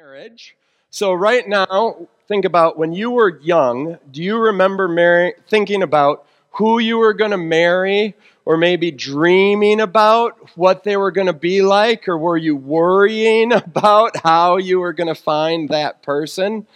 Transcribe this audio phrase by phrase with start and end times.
[0.00, 0.56] marriage.
[0.88, 6.78] So, right now, think about when you were young, do you remember thinking about who
[6.78, 8.14] you were going to marry,
[8.46, 13.52] or maybe dreaming about what they were going to be like, or were you worrying
[13.52, 16.66] about how you were going to find that person?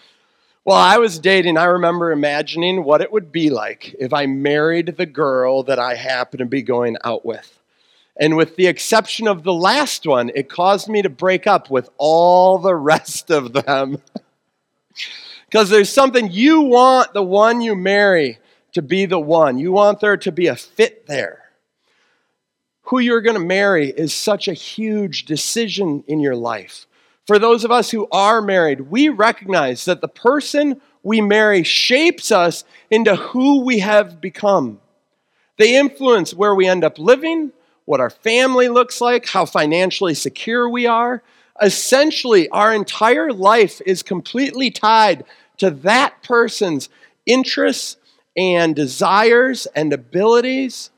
[0.67, 4.99] Well, I was dating, I remember imagining what it would be like if I married
[4.99, 7.59] the girl that I happened to be going out with.
[8.17, 11.91] And with the exception of the last one, it caused me to break up with
[11.99, 14.03] all the rest of them.
[15.55, 18.41] Because there's something you want the one you marry
[18.73, 21.45] to be the one, you want there to be a fit there.
[22.89, 26.89] Who you're going to marry is such a huge decision in your life.
[27.27, 32.33] For those of us who are married, we recognize that the person we marry shapes
[32.33, 34.81] us into who we have become.
[35.57, 37.53] They influence where we end up living,
[37.85, 41.23] what our family looks like, how financially secure we are.
[41.63, 45.25] Essentially, our entire life is completely tied
[45.59, 46.89] to that person's
[47.27, 47.97] interests
[48.37, 50.91] and desires and abilities.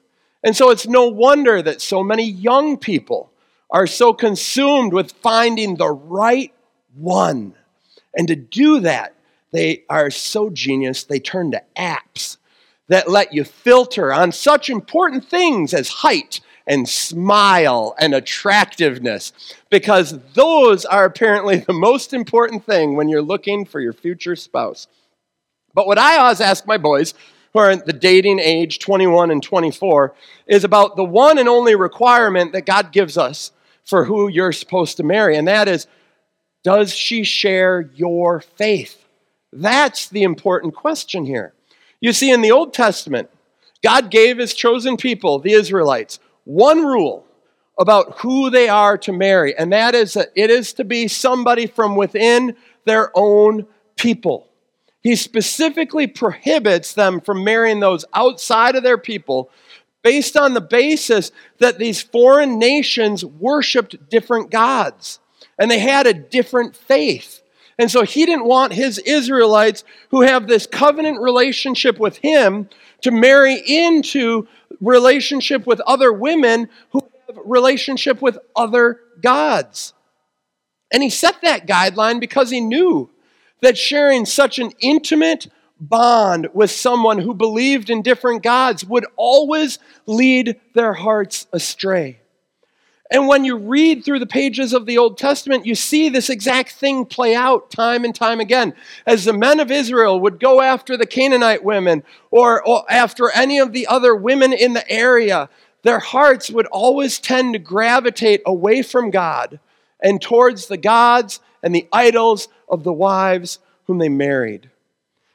[0.42, 3.30] And so it's no wonder that so many young people
[3.70, 6.54] are so consumed with finding the right
[6.94, 7.54] one.
[8.16, 9.14] And to do that,
[9.52, 12.36] they are so genius, they turn to apps
[12.88, 19.32] that let you filter on such important things as height and smile and attractiveness
[19.70, 24.88] because those are apparently the most important thing when you're looking for your future spouse.
[25.74, 27.14] But what I always ask my boys,
[27.52, 30.14] who are in the dating age 21 and 24,
[30.46, 33.52] is about the one and only requirement that God gives us
[33.84, 35.86] for who you're supposed to marry, and that is
[36.64, 39.06] does she share your faith?
[39.52, 41.54] That's the important question here.
[42.00, 43.30] You see, in the Old Testament,
[43.84, 47.26] God gave his chosen people, the Israelites, one rule
[47.78, 51.66] about who they are to marry, and that is that it is to be somebody
[51.66, 53.66] from within their own
[53.96, 54.48] people.
[55.02, 59.50] He specifically prohibits them from marrying those outside of their people
[60.02, 65.20] based on the basis that these foreign nations worshiped different gods
[65.58, 67.42] and they had a different faith.
[67.78, 72.68] And so he didn't want his Israelites who have this covenant relationship with him
[73.06, 74.48] to marry into
[74.80, 79.94] relationship with other women who have relationship with other gods.
[80.92, 83.08] And he set that guideline because he knew
[83.62, 85.46] that sharing such an intimate
[85.78, 92.18] bond with someone who believed in different gods would always lead their hearts astray.
[93.10, 96.72] And when you read through the pages of the Old Testament, you see this exact
[96.72, 98.74] thing play out time and time again.
[99.06, 103.58] As the men of Israel would go after the Canaanite women or, or, after any
[103.58, 105.48] of the other women in the area,
[105.82, 109.60] their hearts would always tend to gravitate away from God
[110.02, 114.68] and towards the gods and the idols of the wives whom they married.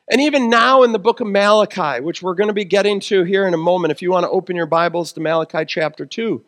[0.09, 3.24] And even now in the book of Malachi, which we're going to be getting to
[3.24, 6.44] here in a moment, if you want to open your Bibles to Malachi chapter 2.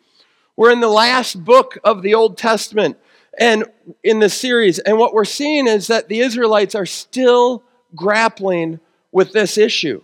[0.56, 2.96] We're in the last book of the Old Testament
[3.38, 3.64] and
[4.04, 7.64] in this series, and what we're seeing is that the Israelites are still
[7.96, 8.78] grappling
[9.10, 10.02] with this issue.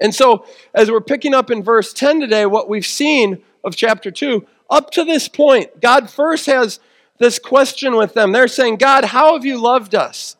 [0.00, 4.10] And so, as we're picking up in verse 10 today, what we've seen of chapter
[4.10, 6.80] 2, up to this point, God first has
[7.18, 8.32] this question with them.
[8.32, 10.36] They're saying, God, how have you loved us?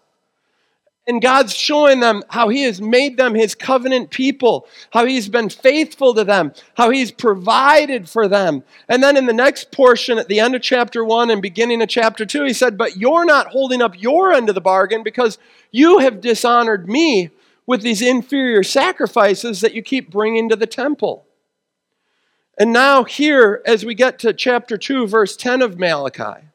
[1.08, 5.48] And God's showing them how He has made them His covenant people, how He's been
[5.48, 8.64] faithful to them, how He's provided for them.
[8.88, 11.88] And then in the next portion, at the end of chapter 1 and beginning of
[11.88, 15.38] chapter 2, He said, But you're not holding up your end of the bargain because
[15.70, 17.30] you have dishonored me
[17.66, 21.24] with these inferior sacrifices that you keep bringing to the temple.
[22.58, 26.46] And now, here, as we get to chapter 2, verse 10 of Malachi,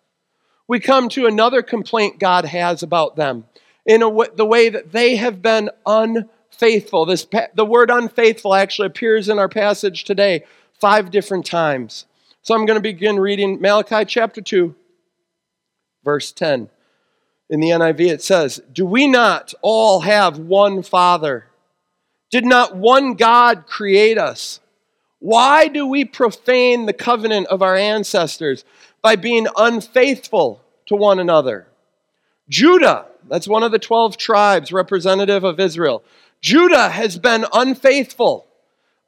[0.68, 3.46] we come to another complaint God has about them
[3.86, 7.06] in a the way that they have been unfaithful.
[7.06, 10.46] This, the word unfaithful actually appears in our passage today
[10.80, 12.06] five different times.
[12.42, 14.76] So I'm going to begin reading Malachi chapter 2,
[16.04, 16.70] verse 10.
[17.50, 21.46] In the NIV, it says, Do we not all have one Father?
[22.32, 24.62] Did not one God create us?
[25.20, 28.64] Why do we profane the covenant of our ancestors
[29.04, 31.68] by being unfaithful to one another?
[32.52, 36.04] Judah that's one of the 12 tribes representative of Israel.
[36.42, 38.46] Judah has been unfaithful.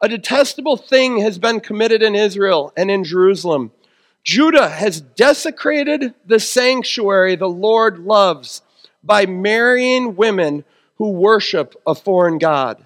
[0.01, 3.71] A detestable thing has been committed in Israel and in Jerusalem.
[4.23, 8.61] Judah has desecrated the sanctuary the Lord loves
[9.03, 10.63] by marrying women
[10.97, 12.85] who worship a foreign God.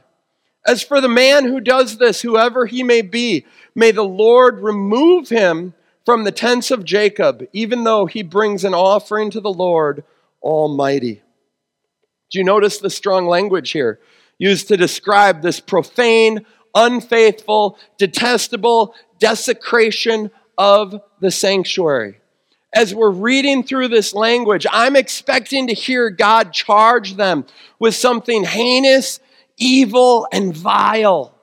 [0.65, 3.45] As for the man who does this, whoever he may be,
[3.75, 8.74] may the Lord remove him from the tents of Jacob, even though he brings an
[8.74, 10.03] offering to the Lord
[10.47, 11.21] Almighty.
[12.31, 13.99] Do you notice the strong language here
[14.39, 22.21] used to describe this profane, unfaithful, detestable desecration of the sanctuary?
[22.73, 27.45] As we're reading through this language, I'm expecting to hear God charge them
[27.77, 29.19] with something heinous,
[29.57, 31.35] evil, and vile.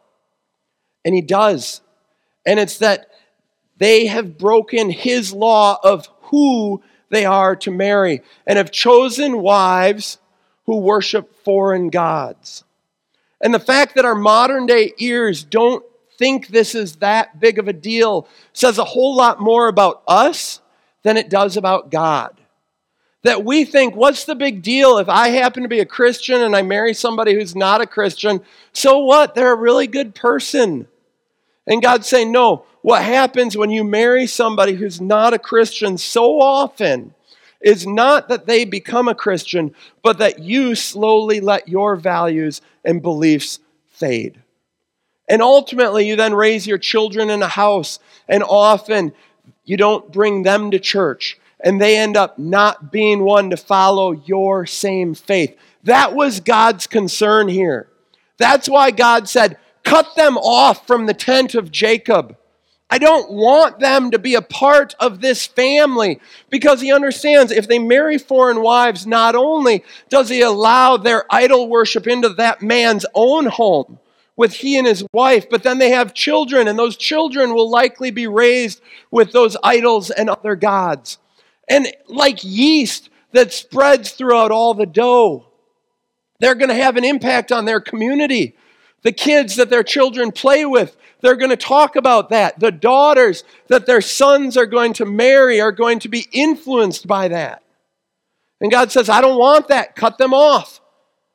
[1.04, 1.82] And He does.
[2.46, 3.08] And it's that
[3.76, 10.18] they have broken His law of who they are to marry and have chosen wives
[10.66, 12.64] who worship foreign gods.
[13.40, 15.84] And the fact that our modern day ears don't
[16.18, 20.60] think this is that big of a deal says a whole lot more about us
[21.02, 22.40] than it does about God.
[23.22, 26.54] That we think, what's the big deal if I happen to be a Christian and
[26.54, 28.40] I marry somebody who's not a Christian?
[28.72, 29.34] So what?
[29.34, 30.86] They're a really good person.
[31.66, 36.40] And God's saying, no, what happens when you marry somebody who's not a Christian so
[36.40, 37.14] often
[37.61, 43.00] is not that they become a Christian, but that you slowly let your values and
[43.00, 43.58] beliefs
[43.88, 44.43] fade.
[45.26, 49.14] And ultimately, you then raise your children in a house, and often
[49.64, 54.12] you don't bring them to church, and they end up not being one to follow
[54.12, 55.56] your same faith.
[55.84, 57.88] That was God's concern here.
[58.37, 59.56] That's why God said,
[59.94, 62.37] Cut them off from the tent of Jacob.
[62.91, 66.20] I don't want them to be a part of this family
[66.50, 71.69] because he understands if they marry foreign wives, not only does he allow their idol
[71.69, 74.00] worship into that man's own home
[74.35, 78.11] with he and his wife, but then they have children, and those children will likely
[78.11, 78.81] be raised
[79.12, 81.19] with those idols and other gods.
[81.69, 85.46] And like yeast that spreads throughout all the dough,
[86.41, 88.56] they're going to have an impact on their community.
[89.04, 92.58] The kids that their children play with, they're going to talk about that.
[92.58, 97.28] The daughters that their sons are going to marry are going to be influenced by
[97.28, 97.62] that.
[98.60, 99.94] And God says, I don't want that.
[99.94, 100.80] Cut them off.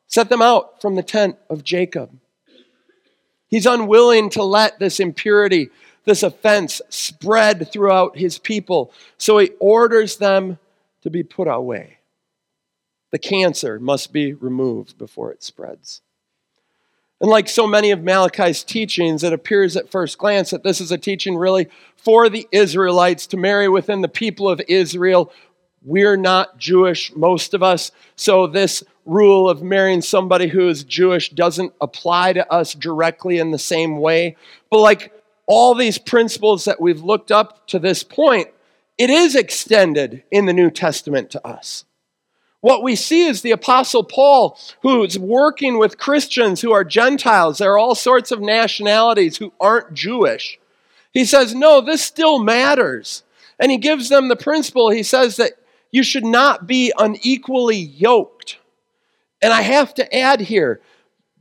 [0.08, 2.12] Set them out from the tent of Jacob.
[3.48, 5.70] He's unwilling to let this impurity,
[6.06, 8.92] this offense, spread throughout his people.
[9.18, 10.58] So he orders them
[11.02, 11.98] to be put away.
[13.12, 16.02] The cancer must be removed before it spreads.
[17.22, 20.92] And like so many of Malachi's teachings, it appears at first glance that this is
[20.92, 21.68] a teaching really
[21.98, 25.32] for the Israelites to marry within the people of Israel.
[25.84, 31.30] We're not Jewish, most of us, so this rule of marrying somebody who is Jewish
[31.30, 34.38] doesn't apply to us directly in the same way.
[34.70, 35.12] But like
[35.46, 38.50] all these principles that we've looked up to this point,
[38.98, 41.86] it is extended in the New Testament to us.
[42.62, 47.58] What we see is the Apostle Paul, who's working with Christians who are Gentiles.
[47.58, 50.60] There are all sorts of nationalities who aren't Jewish.
[51.14, 53.24] He says, No, this still matters.
[53.60, 54.90] And he gives them the principle.
[54.90, 55.54] He says that
[55.92, 58.58] you should not be unequally yoked.
[59.42, 60.82] And I have to add here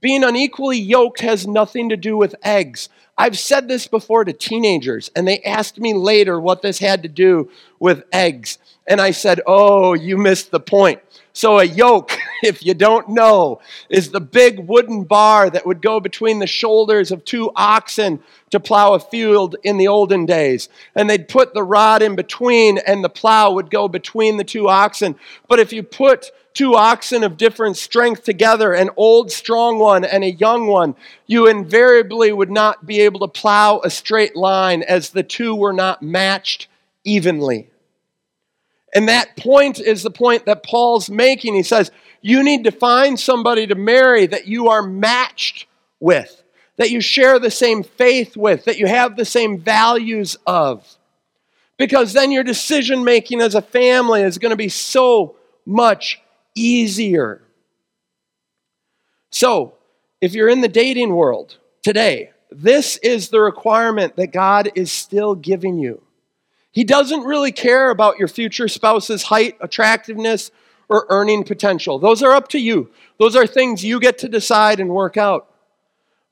[0.00, 2.88] being unequally yoked has nothing to do with eggs.
[3.16, 7.08] I've said this before to teenagers, and they asked me later what this had to
[7.08, 7.50] do
[7.80, 8.58] with eggs.
[8.86, 11.00] And I said, Oh, you missed the point.
[11.32, 13.60] So, a yoke, if you don't know,
[13.90, 18.60] is the big wooden bar that would go between the shoulders of two oxen to
[18.60, 20.68] plow a field in the olden days.
[20.94, 24.68] And they'd put the rod in between, and the plow would go between the two
[24.68, 25.16] oxen.
[25.48, 30.24] But if you put two oxen of different strength together, an old strong one and
[30.24, 35.10] a young one, you invariably would not be able to plow a straight line as
[35.10, 36.66] the two were not matched
[37.04, 37.70] evenly.
[38.92, 41.54] And that point is the point that Paul's making.
[41.54, 45.66] He says, You need to find somebody to marry that you are matched
[46.00, 46.42] with,
[46.76, 50.84] that you share the same faith with, that you have the same values of.
[51.76, 56.20] Because then your decision making as a family is going to be so much
[56.60, 57.42] easier.
[59.30, 59.74] So,
[60.20, 65.34] if you're in the dating world today, this is the requirement that God is still
[65.34, 66.02] giving you.
[66.72, 70.50] He doesn't really care about your future spouse's height, attractiveness,
[70.88, 71.98] or earning potential.
[71.98, 72.90] Those are up to you.
[73.18, 75.50] Those are things you get to decide and work out.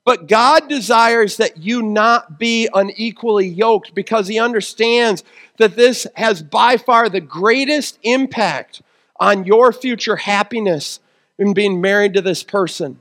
[0.03, 5.23] But God desires that you not be unequally yoked because He understands
[5.57, 8.81] that this has by far the greatest impact
[9.19, 10.99] on your future happiness
[11.37, 12.99] in being married to this person.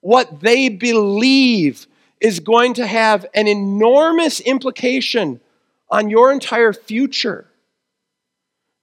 [0.00, 1.86] What they believe
[2.20, 5.40] is going to have an enormous implication
[5.90, 7.46] on your entire future.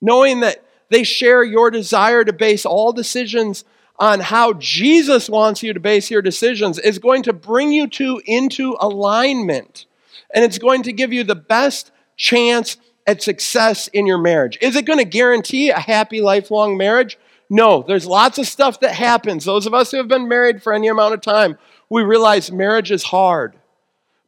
[0.02, 3.64] Knowing that they share your desire to base all decisions
[3.98, 8.22] on how Jesus wants you to base your decisions is going to bring you two
[8.26, 9.86] into alignment.
[10.34, 12.78] And it's going to give you the best chance
[13.08, 14.58] at success in your marriage.
[14.62, 17.18] Is it going to guarantee a happy lifelong marriage?
[17.50, 19.44] No, there's lots of stuff that happens.
[19.44, 21.58] Those of us who have been married for any amount of time,
[21.90, 23.56] we realize marriage is hard.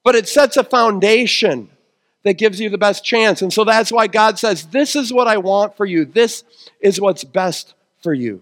[0.03, 1.69] But it sets a foundation
[2.23, 3.41] that gives you the best chance.
[3.41, 6.05] And so that's why God says, This is what I want for you.
[6.05, 6.43] This
[6.81, 8.41] is what's best for you.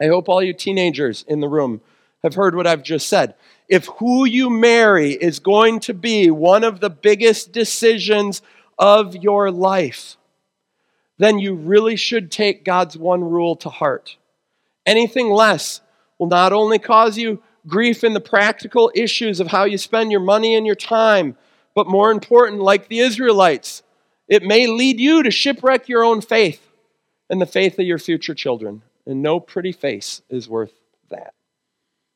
[0.00, 1.80] I hope all you teenagers in the room
[2.22, 3.34] have heard what I've just said.
[3.68, 8.42] If who you marry is going to be one of the biggest decisions
[8.80, 10.16] of your life,
[11.18, 14.16] then you really should take God's one rule to heart.
[14.86, 15.82] Anything less
[16.18, 20.20] will not only cause you grief in the practical issues of how you spend your
[20.20, 21.36] money and your time,
[21.74, 23.82] but more important, like the Israelites,
[24.26, 26.66] it may lead you to shipwreck your own faith
[27.28, 28.82] and the faith of your future children.
[29.06, 30.72] And no pretty face is worth
[31.10, 31.34] that.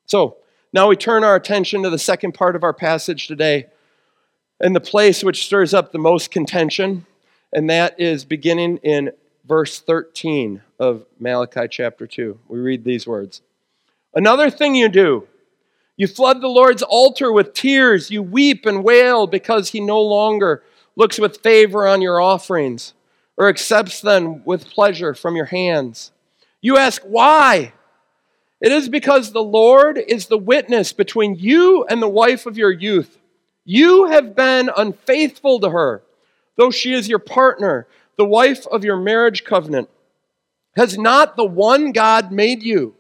[0.07, 0.39] So,
[0.73, 3.67] now we turn our attention to the second part of our passage today
[4.61, 7.07] and the place which stirs up the most contention,
[7.53, 9.13] and that is beginning in
[9.47, 12.39] verse 13 of Malachi chapter 2.
[12.49, 13.43] We read these words
[14.15, 15.27] Another thing you do,
[15.97, 20.63] you flood the Lord's altar with tears, you weep and wail because he no longer
[20.97, 22.95] looks with favor on your offerings
[23.37, 26.13] or accepts them with pleasure from your hands.
[26.61, 27.73] You ask, why?
[28.61, 32.73] It is because the Lord is the witness between you and the wife of your
[32.73, 33.19] youth.
[33.65, 36.03] You have been unfaithful to her,
[36.57, 39.89] though she is your partner, the wife of your marriage covenant.
[40.77, 42.95] Has not the one God made you?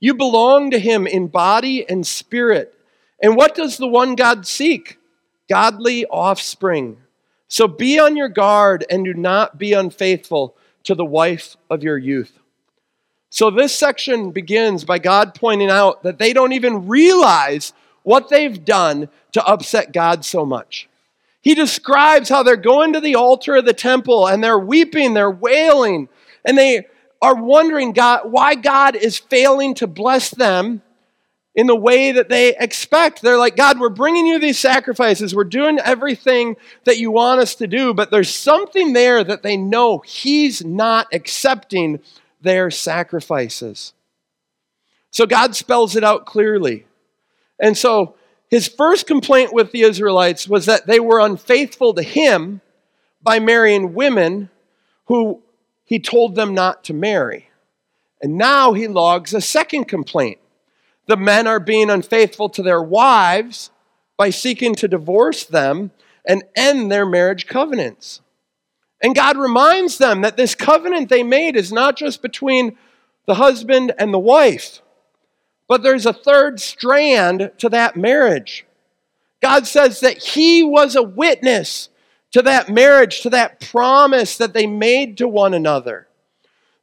[0.00, 2.74] You belong to him in body and spirit.
[3.20, 4.98] And what does the one God seek?
[5.48, 6.98] Godly offspring.
[7.48, 11.98] So be on your guard and do not be unfaithful to the wife of your
[11.98, 12.38] youth.
[13.28, 17.72] So, this section begins by God pointing out that they don't even realize
[18.06, 20.88] what they've done to upset God so much.
[21.40, 25.28] He describes how they're going to the altar of the temple and they're weeping, they're
[25.28, 26.08] wailing,
[26.44, 26.86] and they
[27.20, 30.82] are wondering God, why God is failing to bless them
[31.56, 33.22] in the way that they expect.
[33.22, 35.34] They're like, God, we're bringing you these sacrifices.
[35.34, 39.56] We're doing everything that you want us to do, but there's something there that they
[39.56, 41.98] know He's not accepting
[42.40, 43.94] their sacrifices.
[45.10, 46.86] So God spells it out clearly.
[47.58, 48.16] And so
[48.48, 52.60] his first complaint with the Israelites was that they were unfaithful to him
[53.22, 54.50] by marrying women
[55.06, 55.42] who
[55.84, 57.50] he told them not to marry.
[58.20, 60.38] And now he logs a second complaint.
[61.06, 63.70] The men are being unfaithful to their wives
[64.16, 65.90] by seeking to divorce them
[66.24, 68.20] and end their marriage covenants.
[69.02, 72.76] And God reminds them that this covenant they made is not just between
[73.26, 74.80] the husband and the wife,
[75.68, 78.66] but there's a third strand to that marriage.
[79.42, 81.88] God says that He was a witness
[82.32, 86.06] to that marriage, to that promise that they made to one another.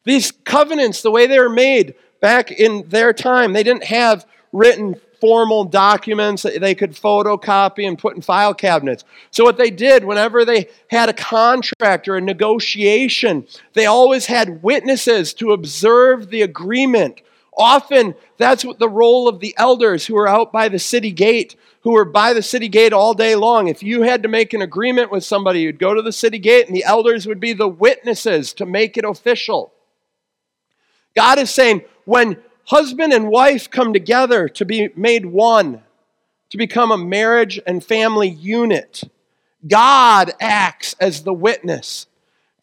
[0.03, 4.95] These covenants, the way they were made back in their time, they didn't have written
[5.23, 9.05] formal documents that they could photocopy and put in file cabinets.
[9.31, 14.61] So, what they did whenever they had a contract or a negotiation, they always had
[14.61, 17.21] witnesses to observe the agreement.
[17.57, 21.55] Often, that's what the role of the elders who are out by the city gate,
[21.81, 23.67] who are by the city gate all day long.
[23.67, 26.67] If you had to make an agreement with somebody, you'd go to the city gate,
[26.67, 29.73] and the elders would be the witnesses to make it official.
[31.15, 35.83] God is saying, when husband and wife come together to be made one,
[36.53, 39.03] to become a marriage and family unit.
[39.67, 42.05] God acts as the witness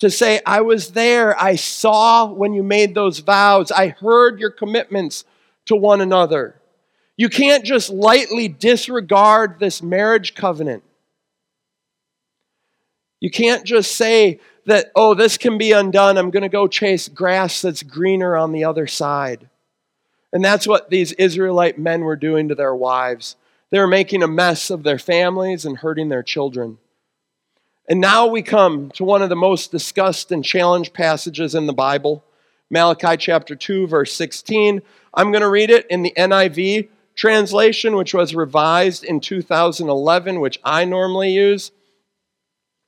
[0.00, 4.50] to say, I was there, I saw when you made those vows, I heard your
[4.50, 5.24] commitments
[5.66, 6.60] to one another.
[7.16, 10.82] You can't just lightly disregard this marriage covenant.
[13.20, 16.16] You can't just say that, oh, this can be undone.
[16.16, 19.50] I'm going to go chase grass that's greener on the other side.
[20.32, 23.36] And that's what these Israelite men were doing to their wives.
[23.70, 26.78] They were making a mess of their families and hurting their children.
[27.90, 31.72] And now we come to one of the most discussed and challenged passages in the
[31.72, 32.24] Bible
[32.70, 34.80] Malachi chapter 2, verse 16.
[35.12, 40.60] I'm going to read it in the NIV translation, which was revised in 2011, which
[40.62, 41.72] I normally use.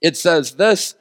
[0.00, 0.94] It says this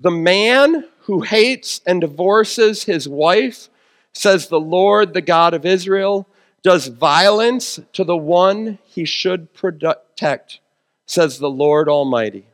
[0.00, 3.68] The man who hates and divorces his wife
[4.14, 6.26] says the Lord, the God of Israel,
[6.62, 10.60] does violence to the one he should protect,
[11.04, 12.47] says the Lord Almighty.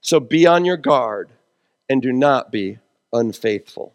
[0.00, 1.30] So be on your guard
[1.88, 2.78] and do not be
[3.12, 3.94] unfaithful.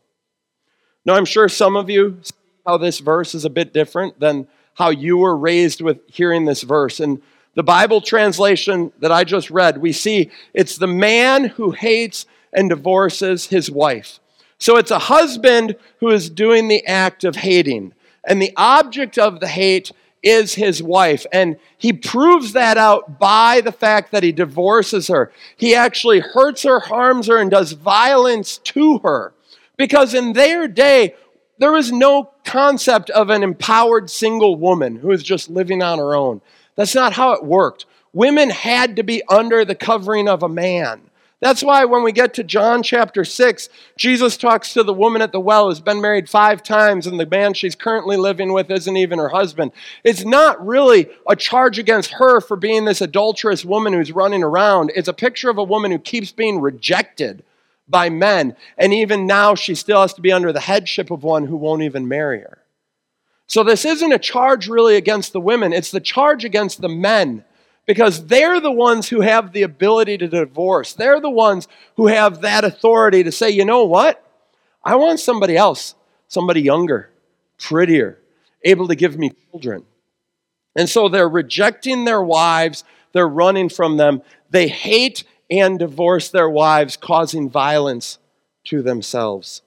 [1.06, 2.34] Now, I'm sure some of you see
[2.66, 6.64] how this verse is a bit different than how you were raised with hearing this
[6.64, 7.00] verse.
[7.00, 7.22] And
[7.54, 12.70] the Bible translation that I just read, we see it's the man who hates and
[12.70, 14.20] divorces his wife.
[14.58, 17.94] So it's a husband who is doing the act of hating.
[18.28, 19.92] And the object of the hate
[20.26, 21.26] is his wife.
[21.32, 25.32] And he proves that out by the fact that he divorces her.
[25.56, 29.34] He actually hurts her, harms her, and does violence to her.
[29.78, 31.16] Because in their day,
[31.60, 36.16] there was no concept of an empowered single woman who is just living on her
[36.16, 36.42] own.
[36.76, 37.86] That's not how it worked.
[38.12, 41.02] Women had to be under the covering of a man.
[41.46, 45.32] That's why when we get to John chapter 6, Jesus talks to the woman at
[45.32, 48.98] the well who's been married five times, and the man she's currently living with isn't
[48.98, 49.72] even her husband.
[50.04, 54.92] It's not really a charge against her for being this adulterous woman who's running around.
[54.96, 57.44] It's a picture of a woman who keeps being rejected
[57.88, 58.56] by men.
[58.76, 61.84] And even now, she still has to be under the headship of one who won't
[61.84, 62.58] even marry her.
[63.46, 67.46] So, this isn't a charge really against the women, it's the charge against the men
[67.86, 70.94] because they're the ones who have the ability to divorce.
[70.94, 74.22] They're the ones who have that authority to say, you know what?
[74.84, 75.96] I want somebody else,
[76.28, 77.10] somebody younger,
[77.58, 78.20] prettier,
[78.64, 79.84] able to give me children.
[80.76, 84.22] And so they're rejecting their wives, they're running from them.
[84.50, 88.20] They hate and divorce their wives, causing violence
[88.66, 89.62] to themselves.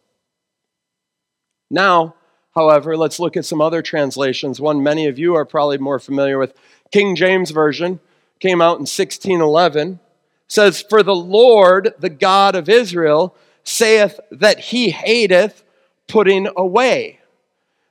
[1.71, 2.15] Now,
[2.55, 4.61] however, let's look at some other translations.
[4.61, 6.55] One many of you are probably more familiar with
[6.91, 8.01] King James Version
[8.40, 10.00] came out in 1611,
[10.47, 15.62] says, For the Lord, the God of Israel, saith that he hateth
[16.07, 17.21] putting away.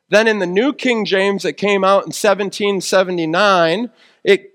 [0.10, 3.92] Then in the New King James that came out in 1779,
[4.24, 4.54] it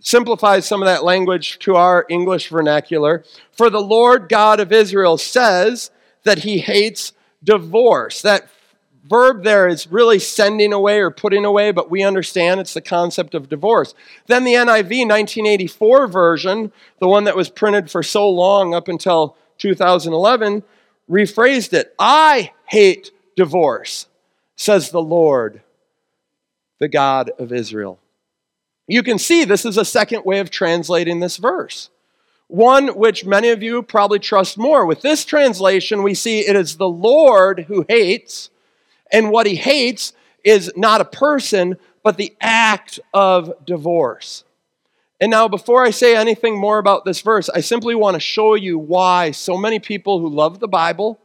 [0.00, 3.24] simplifies some of that language to our English vernacular.
[3.52, 5.90] For the Lord God of Israel says
[6.24, 7.12] that he hates
[7.42, 8.22] divorce.
[8.22, 8.48] That
[9.08, 13.34] verb there is really sending away or putting away, but we understand it's the concept
[13.34, 13.94] of divorce.
[14.26, 19.36] Then the NIV 1984 version, the one that was printed for so long up until
[19.58, 20.62] 2011,
[21.10, 24.06] rephrased it I hate divorce,
[24.56, 25.62] says the Lord,
[26.78, 27.98] the God of Israel.
[28.86, 31.90] You can see this is a second way of translating this verse.
[32.48, 34.84] One which many of you probably trust more.
[34.84, 38.50] With this translation, we see it is the Lord who hates,
[39.12, 44.44] and what he hates is not a person, but the act of divorce.
[45.20, 48.54] And now, before I say anything more about this verse, I simply want to show
[48.54, 51.20] you why so many people who love the Bible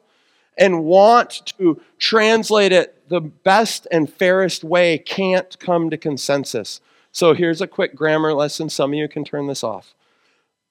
[0.56, 6.80] and want to translate it the best and fairest way can't come to consensus.
[7.12, 8.70] So, here's a quick grammar lesson.
[8.70, 9.96] Some of you can turn this off.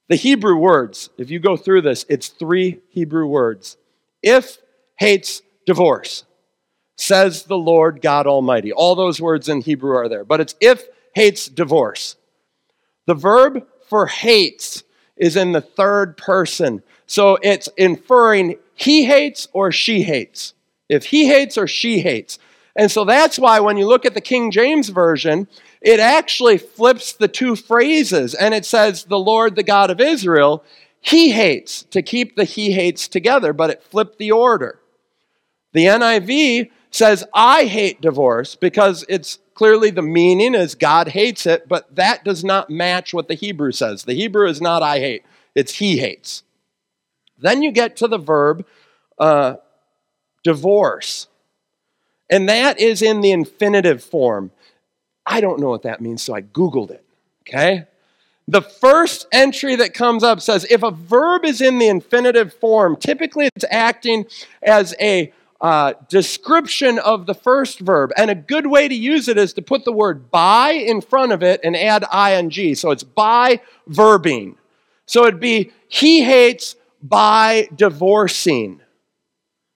[0.09, 3.76] The Hebrew words, if you go through this, it's three Hebrew words.
[4.22, 4.59] If
[4.98, 6.26] hates divorce
[6.97, 8.73] says the Lord God Almighty.
[8.73, 12.17] All those words in Hebrew are there, but it's if hates divorce.
[13.07, 14.83] The verb for hates
[15.17, 16.83] is in the third person.
[17.07, 20.55] So it's inferring he hates or she hates.
[20.89, 22.39] If he hates or she hates.
[22.77, 25.49] And so that's why when you look at the King James Version,
[25.81, 30.63] it actually flips the two phrases and it says, the Lord, the God of Israel,
[31.01, 34.81] he hates, to keep the he hates together, but it flipped the order.
[35.73, 41.68] The NIV says, I hate divorce because it's clearly the meaning is God hates it,
[41.68, 44.05] but that does not match what the Hebrew says.
[44.05, 46.42] The Hebrew is not I hate, it's he hates.
[47.38, 48.66] Then you get to the verb
[49.18, 49.57] uh,
[50.42, 51.29] divorce,
[52.31, 54.51] and that is in the infinitive form.
[55.27, 57.05] I don't know what that means, so I Googled it,
[57.42, 57.87] okay?
[58.49, 62.96] The first entry that comes up says if a verb is in the infinitive form,
[62.96, 64.27] typically it's acting
[64.62, 68.12] as a uh, description of the first verb.
[68.16, 71.33] And a good way to use it is to put the word by in front
[71.33, 72.75] of it and add ing.
[72.75, 74.57] So it's by verbing.
[75.07, 78.81] So it'd be, he hates by divorcing.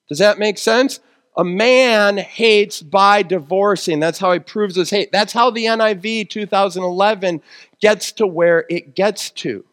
[0.08, 1.00] Does that make sense?
[1.36, 4.00] A man hates by divorcing.
[4.00, 5.12] That's how he proves his hate.
[5.12, 7.40] That's how the NIV 2011
[7.80, 9.64] gets to where it gets to.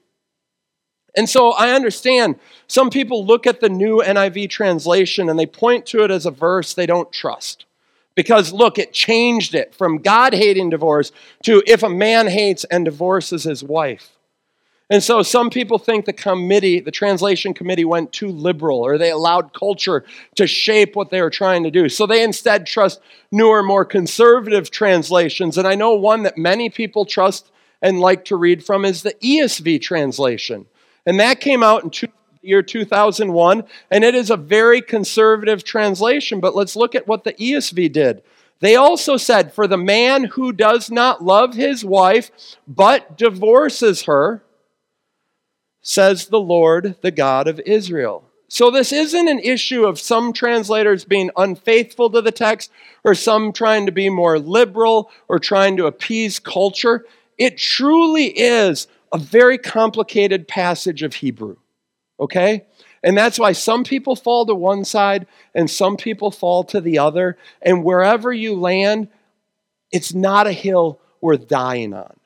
[1.17, 2.35] And so I understand
[2.67, 6.31] some people look at the new NIV translation and they point to it as a
[6.31, 7.65] verse they don't trust.
[8.13, 11.11] Because look, it changed it from God hating divorce
[11.43, 14.11] to if a man hates and divorces his wife.
[14.89, 19.11] And so some people think the committee, the translation committee, went too liberal or they
[19.11, 21.89] allowed culture to shape what they were trying to do.
[21.89, 23.01] So they instead trust
[23.31, 25.57] newer, more conservative translations.
[25.57, 27.51] And I know one that many people trust
[27.81, 30.67] and like to read from is the ESV translation.
[31.07, 32.09] And that came out in two,
[32.41, 36.41] year 2001, and it is a very conservative translation.
[36.41, 38.21] But let's look at what the ESV did.
[38.59, 42.29] They also said, For the man who does not love his wife,
[42.67, 44.43] but divorces her,
[45.81, 48.25] says the Lord, the God of Israel.
[48.49, 52.71] So this isn't an issue of some translators being unfaithful to the text
[53.05, 57.05] or some trying to be more liberal or trying to appease culture.
[57.37, 61.57] It truly is a very complicated passage of Hebrew.
[62.19, 62.65] Okay?
[63.03, 66.99] And that's why some people fall to one side and some people fall to the
[66.99, 67.37] other.
[67.61, 69.09] And wherever you land,
[69.91, 72.17] it's not a hill worth dying on.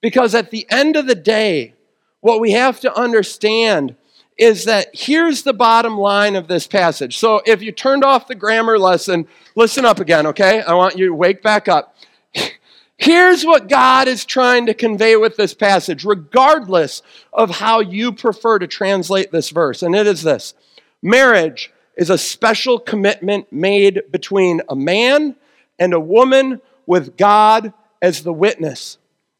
[0.00, 1.74] Because at the end of the day,
[2.20, 3.96] what we have to understand
[4.38, 7.18] is that here's the bottom line of this passage.
[7.18, 10.60] So if you turned off the grammar lesson, listen up again, okay?
[10.60, 11.96] I want you to wake back up.
[12.98, 18.58] Here's what God is trying to convey with this passage, regardless of how you prefer
[18.58, 19.82] to translate this verse.
[19.82, 20.54] And it is this
[21.02, 25.36] marriage is a special commitment made between a man
[25.78, 28.98] and a woman with God as the witness.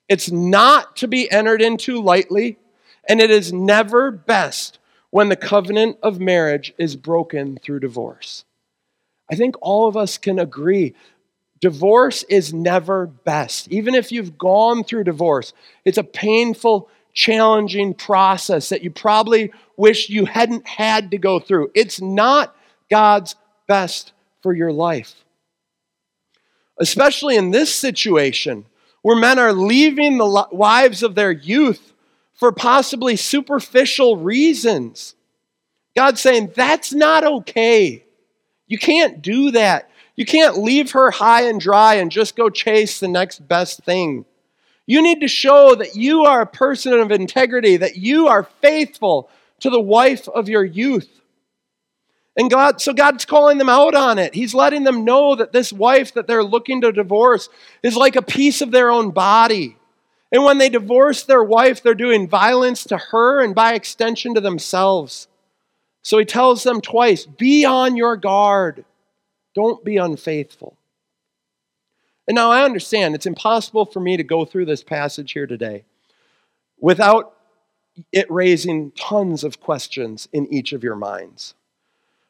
[0.09, 2.59] It's not to be entered into lightly,
[3.09, 4.79] and it is never best
[5.11, 8.45] when the covenant of marriage is broken through divorce.
[9.31, 10.95] I think all of us can agree
[11.61, 13.69] divorce is never best.
[13.69, 15.53] Even if you've gone through divorce,
[15.85, 21.71] it's a painful, challenging process that you probably wish you hadn't had to go through.
[21.75, 22.55] It's not
[22.91, 25.15] God's best for your life.
[26.79, 28.67] Especially in this situation
[29.03, 31.93] where men are leaving the wives of their youth
[32.35, 35.15] for possibly superficial reasons.
[35.95, 38.05] God's saying, that's not okay.
[38.67, 39.91] You can't do that.
[40.17, 44.25] You can't leave her high and dry and just go chase the next best thing.
[44.87, 49.29] You need to show that you are a person of integrity, that you are faithful
[49.61, 51.09] to the wife of your youth.
[52.37, 54.35] And God, so God's calling them out on it.
[54.35, 57.49] He's letting them know that this wife that they're looking to divorce
[57.83, 59.77] is like a piece of their own body.
[60.33, 64.41] And when they divorce their wife, they're doing violence to her and by extension to
[64.41, 65.29] themselves.
[66.03, 68.85] So he tells them twice be on your guard,
[69.57, 70.77] don't be unfaithful.
[72.29, 75.85] And now I understand it's impossible for me to go through this passage here today
[76.79, 77.35] without
[78.13, 81.55] it raising tons of questions in each of your minds.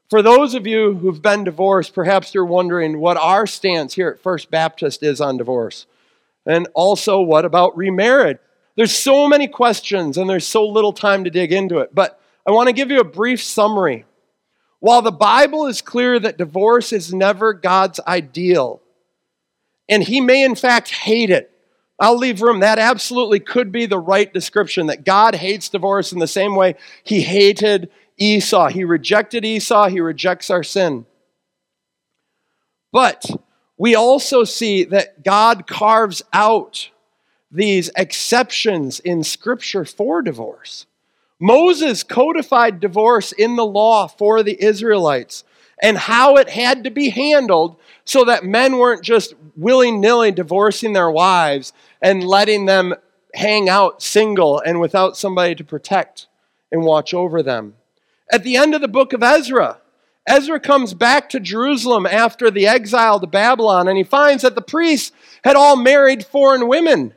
[0.09, 4.21] For those of you who've been divorced, perhaps you're wondering what our stance here at
[4.21, 5.87] First Baptist is on divorce.
[6.47, 8.39] And also, what about remarriage?
[8.77, 11.93] There's so many questions and there's so little time to dig into it.
[11.93, 14.05] But I want to give you a brief summary.
[14.81, 18.81] While the Bible is clear that divorce is never God's ideal,
[19.89, 21.51] and He may in fact hate it,
[21.99, 22.61] I'll leave room.
[22.61, 26.77] That absolutely could be the right description that God hates divorce in the same way
[27.05, 28.69] He hated Esau.
[28.69, 31.07] He rejected Esau, He rejects our sin.
[32.93, 33.25] But
[33.79, 36.91] we also see that God carves out
[37.51, 40.87] these exceptions in Scripture for divorce.
[41.39, 45.45] Moses codified divorce in the law for the Israelites
[45.83, 50.93] and how it had to be handled so that men weren't just willy nilly divorcing
[50.93, 52.95] their wives and letting them
[53.35, 56.27] hang out single and without somebody to protect
[56.73, 57.75] and watch over them.
[58.33, 59.79] At the end of the book of Ezra,
[60.27, 64.63] Ezra comes back to Jerusalem after the exile to Babylon and he finds that the
[64.63, 65.13] priests
[65.45, 67.15] had all married foreign women.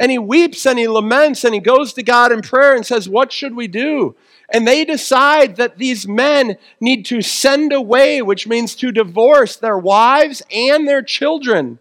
[0.00, 3.06] And he weeps and he laments and he goes to God in prayer and says,
[3.06, 4.16] What should we do?
[4.48, 9.78] And they decide that these men need to send away, which means to divorce their
[9.78, 11.78] wives and their children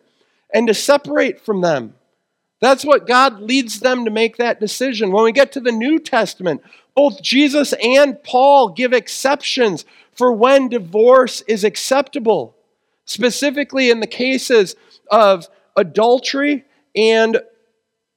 [0.53, 1.95] and to separate from them.
[2.59, 5.11] That's what God leads them to make that decision.
[5.11, 6.61] When we get to the New Testament,
[6.93, 12.53] both Jesus and Paul give exceptions for when divorce is acceptable,
[13.05, 14.75] specifically in the cases
[15.09, 17.41] of adultery and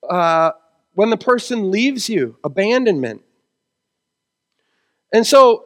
[0.08, 0.52] uh,
[0.94, 3.22] when the person leaves you, abandonment.
[5.12, 5.64] And so,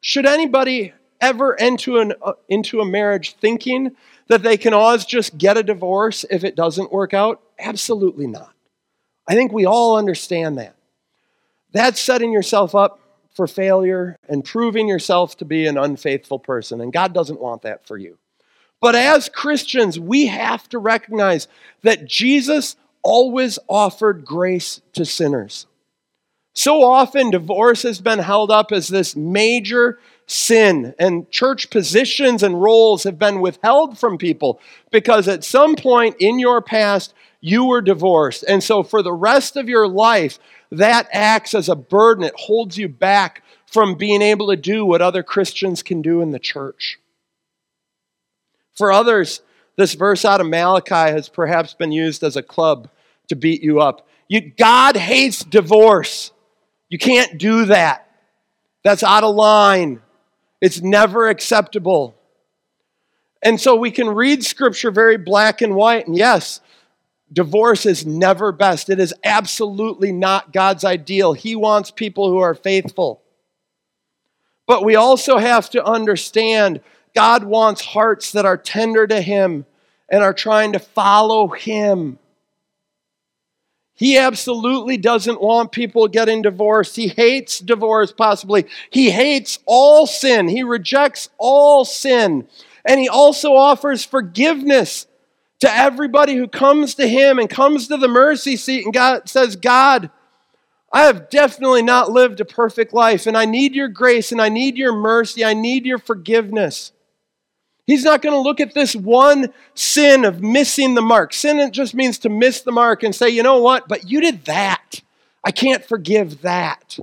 [0.00, 3.96] should anybody ever enter an, uh, into a marriage thinking
[4.28, 7.40] that they can always just get a divorce if it doesn't work out?
[7.58, 8.52] Absolutely not.
[9.28, 10.74] I think we all understand that.
[11.72, 12.98] That's setting yourself up
[13.32, 16.80] for failure and proving yourself to be an unfaithful person.
[16.80, 18.18] And God doesn't want that for you.
[18.80, 21.46] But as Christians, we have to recognize
[21.82, 25.66] that Jesus always offered grace to sinners.
[26.52, 32.60] So often, divorce has been held up as this major sin, and church positions and
[32.60, 34.60] roles have been withheld from people
[34.90, 38.44] because at some point in your past, you were divorced.
[38.46, 40.38] And so, for the rest of your life,
[40.70, 42.24] that acts as a burden.
[42.24, 46.32] It holds you back from being able to do what other Christians can do in
[46.32, 46.98] the church.
[48.76, 49.42] For others,
[49.80, 52.90] this verse out of Malachi has perhaps been used as a club
[53.28, 54.06] to beat you up.
[54.28, 56.32] You, God hates divorce.
[56.90, 58.06] You can't do that.
[58.84, 60.02] That's out of line.
[60.60, 62.14] It's never acceptable.
[63.42, 66.06] And so we can read scripture very black and white.
[66.06, 66.60] And yes,
[67.32, 68.90] divorce is never best.
[68.90, 71.32] It is absolutely not God's ideal.
[71.32, 73.22] He wants people who are faithful.
[74.66, 76.82] But we also have to understand
[77.14, 79.66] God wants hearts that are tender to Him
[80.08, 82.18] and are trying to follow Him.
[83.94, 86.96] He absolutely doesn't want people getting divorced.
[86.96, 88.64] He hates divorce, possibly.
[88.88, 90.48] He hates all sin.
[90.48, 92.48] He rejects all sin.
[92.86, 95.06] And he also offers forgiveness
[95.60, 99.56] to everybody who comes to him and comes to the mercy seat and God says,
[99.56, 100.10] God,
[100.92, 104.48] I have definitely not lived a perfect life, and I need your grace, and I
[104.48, 106.90] need your mercy, I need your forgiveness.
[107.86, 111.32] He's not going to look at this one sin of missing the mark.
[111.32, 114.20] Sin it just means to miss the mark and say, you know what, but you
[114.20, 115.02] did that.
[115.42, 116.98] I can't forgive that.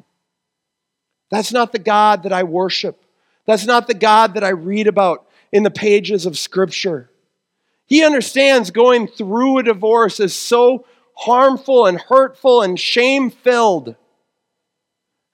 [1.29, 3.03] That's not the God that I worship.
[3.45, 7.09] That's not the God that I read about in the pages of Scripture.
[7.85, 10.85] He understands going through a divorce is so
[11.15, 13.95] harmful and hurtful and shame filled.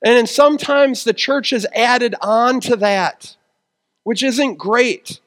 [0.04, 3.36] And sometimes the church has added on to that,
[4.04, 5.20] which isn't great.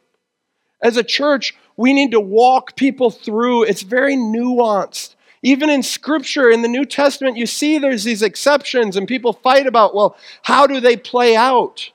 [0.82, 3.64] As a church, we need to walk people through.
[3.64, 5.14] It's very nuanced.
[5.42, 9.66] Even in Scripture, in the New Testament, you see there's these exceptions, and people fight
[9.66, 11.90] about, well, how do they play out?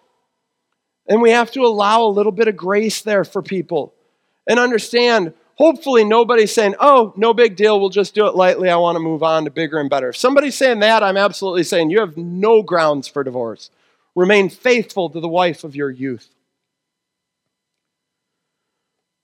[1.08, 3.94] And we have to allow a little bit of grace there for people
[4.48, 5.34] and understand.
[5.56, 8.70] Hopefully, nobody's saying, oh, no big deal, we'll just do it lightly.
[8.70, 10.10] I want to move on to bigger and better.
[10.10, 13.70] If somebody's saying that, I'm absolutely saying you have no grounds for divorce.
[14.15, 16.30] Remain faithful to the wife of your youth.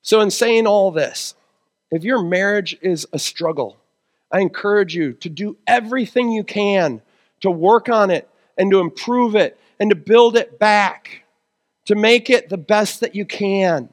[0.07, 1.35] So, in saying all this,
[1.91, 3.75] if your marriage is a struggle,
[4.31, 7.01] I encourage you to do everything you can
[7.41, 11.25] to work on it and to improve it and to build it back,
[11.87, 13.89] to make it the best that you can.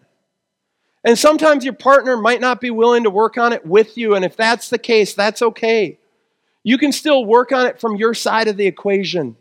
[1.03, 4.25] And sometimes your partner might not be willing to work on it with you, and
[4.25, 5.99] if that's the case, that's okay.
[6.63, 9.37] You can still work on it from your side of the equation.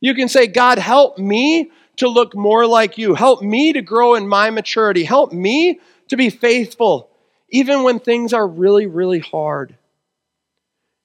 [0.00, 3.16] You can say, God, help me to look more like you.
[3.16, 5.02] Help me to grow in my maturity.
[5.02, 5.80] Help me
[6.12, 7.08] to be faithful,
[7.48, 9.78] even when things are really, really hard.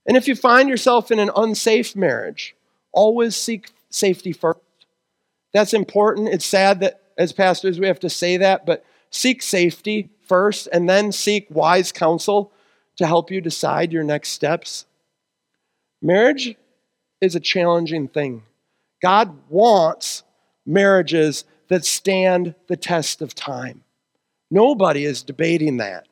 [0.05, 2.57] And if you find yourself in an unsafe marriage,
[2.91, 4.59] always seek safety first.
[5.53, 6.27] That's important.
[6.27, 10.89] It's sad that as pastors we have to say that, but seek safety first and
[10.89, 12.51] then seek wise counsel
[12.97, 14.87] to help you decide your next steps.
[16.01, 16.57] Marriage
[17.21, 18.43] is a challenging thing.
[19.01, 20.23] God wants
[20.65, 23.85] marriages that stand the test of time.
[24.49, 26.07] Nobody is debating that.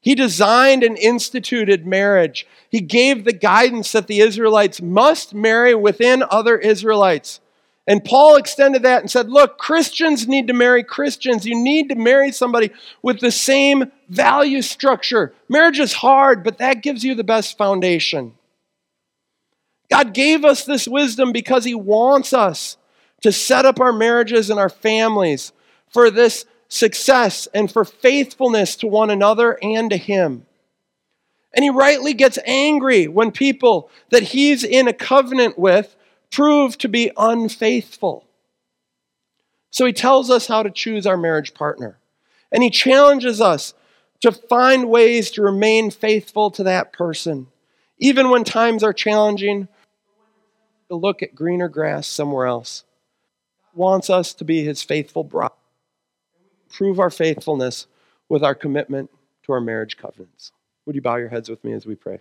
[0.00, 2.46] He designed and instituted marriage.
[2.70, 7.40] He gave the guidance that the Israelites must marry within other Israelites.
[7.86, 11.46] And Paul extended that and said, Look, Christians need to marry Christians.
[11.46, 12.70] You need to marry somebody
[13.02, 15.32] with the same value structure.
[15.48, 18.34] Marriage is hard, but that gives you the best foundation.
[19.90, 22.76] God gave us this wisdom because He wants us
[23.22, 25.52] to set up our marriages and our families
[25.90, 30.46] for this success and for faithfulness to one another and to Him.
[31.54, 35.96] And He rightly gets angry when people that He's in a covenant with
[36.30, 38.24] prove to be unfaithful.
[39.70, 41.98] So He tells us how to choose our marriage partner.
[42.52, 43.74] And He challenges us
[44.20, 47.46] to find ways to remain faithful to that person,
[47.98, 49.68] even when times are challenging,
[50.88, 52.84] to look at greener grass somewhere else.
[53.74, 55.50] wants us to be His faithful bride
[56.70, 57.86] prove our faithfulness
[58.28, 59.10] with our commitment
[59.44, 60.52] to our marriage covenants.
[60.86, 62.20] Would you bow your heads with me as we pray?